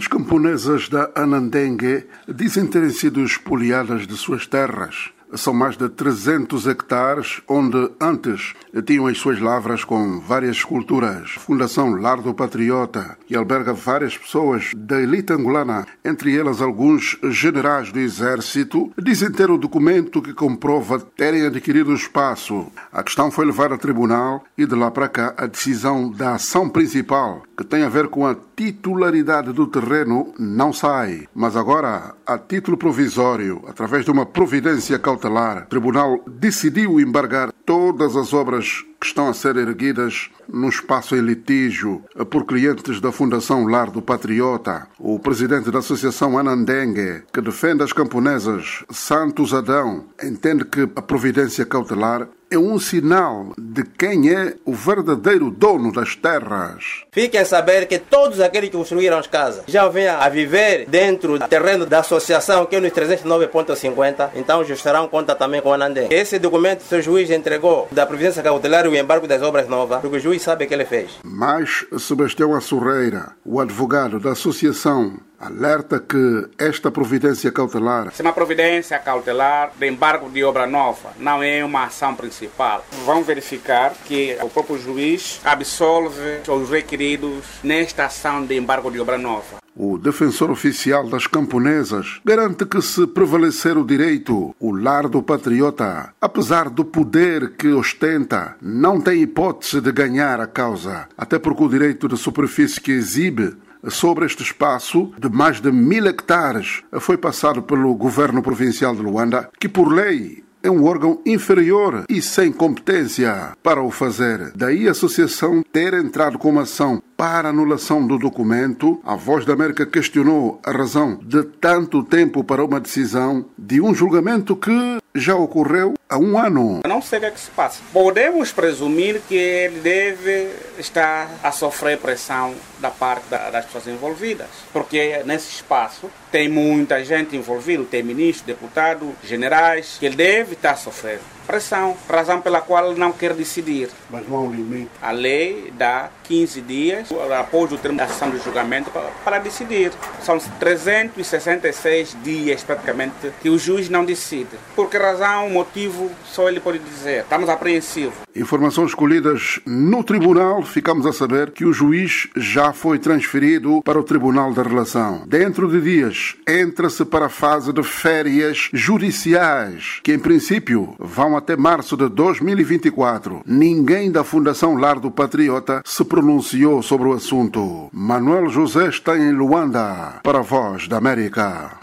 [0.00, 6.66] As camponesas da Anandengue dizem terem sido expoliadas de suas terras são mais de 300
[6.66, 8.54] hectares, onde antes
[8.84, 11.32] tinham as suas lavras com várias culturas.
[11.32, 17.98] Fundação Lardo Patriota, que alberga várias pessoas da elite angolana, entre elas alguns generais do
[17.98, 22.66] exército, dizem ter o documento que comprova terem adquirido o espaço.
[22.92, 26.68] A questão foi levada a tribunal e de lá para cá a decisão da ação
[26.68, 31.28] principal, que tem a ver com a titularidade do terreno, não sai.
[31.34, 37.52] Mas agora, a título provisório, através de uma providência cautelar, cautelar, o tribunal decidiu embargar
[37.66, 43.12] todas as obras que estão a ser erguidas no espaço em litígio por clientes da
[43.12, 44.86] Fundação Lar do Patriota.
[44.98, 51.64] O presidente da Associação Anandengue, que defende as camponesas Santos Adão, entende que a providência
[51.66, 57.04] cautelar é um sinal de quem é o verdadeiro dono das terras.
[57.12, 61.38] Fiquem a saber que todos aqueles que construíram as casas já vêm a viver dentro
[61.38, 65.76] do terreno da associação, que é nos 309.50, então já estarão conta também com a
[65.76, 66.08] Anandem.
[66.10, 70.16] Esse documento que o juiz entregou da providência cautelar o embargo das obras novas, porque
[70.16, 71.12] o juiz sabe o que ele fez.
[71.22, 78.12] Mas Sebastião Assurreira, o advogado da associação alerta que esta providência cautelar.
[78.12, 83.22] Se uma providência cautelar de embargo de obra nova não é uma ação principal, vão
[83.24, 89.60] verificar que o próprio juiz absolve os requeridos nesta ação de embargo de obra nova.
[89.74, 96.12] O defensor oficial das camponesas garante que, se prevalecer o direito, o lar do patriota,
[96.20, 101.68] apesar do poder que ostenta, não tem hipótese de ganhar a causa, até porque o
[101.68, 103.56] direito de superfície que exibe
[103.88, 109.48] sobre este espaço de mais de mil hectares foi passado pelo governo provincial de Luanda,
[109.58, 114.52] que por lei é um órgão inferior e sem competência para o fazer.
[114.54, 119.00] Daí a associação ter entrado com uma ação para anulação do documento.
[119.04, 123.94] A Voz da América questionou a razão de tanto tempo para uma decisão de um
[123.94, 126.80] julgamento que já ocorreu há um ano.
[126.86, 127.80] não sei o que, é que se passa.
[127.92, 135.22] Podemos presumir que ele deve estar a sofrer pressão da parte das pessoas envolvidas, porque
[135.24, 141.39] nesse espaço tem muita gente envolvida, tem ministro, deputado, generais, que ele deve estar sofrendo
[141.50, 143.88] pressão, razão pela qual não quer decidir.
[144.08, 144.90] Mas não há um limite.
[145.02, 147.08] A lei dá 15 dias
[147.40, 149.90] após o termo da sessão de julgamento para, para decidir.
[150.22, 154.56] São 366 dias praticamente que o juiz não decide.
[154.76, 157.22] Por que razão, motivo, só ele pode dizer.
[157.22, 158.14] Estamos apreensivos.
[158.36, 164.04] Informações escolhidas no tribunal, ficamos a saber que o juiz já foi transferido para o
[164.04, 165.24] Tribunal da Relação.
[165.26, 171.56] Dentro de dias, entra-se para a fase de férias judiciais, que em princípio vão até
[171.56, 173.40] março de 2024.
[173.46, 177.88] Ninguém da Fundação Lar do Patriota se pronunciou sobre o assunto.
[177.92, 181.70] Manuel José está em Luanda para a Voz da América.